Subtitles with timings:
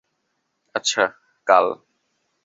[0.75, 1.03] আচ্ছা,
[1.47, 1.67] কাল।